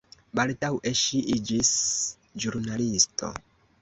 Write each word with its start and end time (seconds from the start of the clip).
Baldaŭe 0.37 0.93
ŝi 1.01 1.21
iĝis 1.35 1.71
ĵurnalisto. 2.47 3.31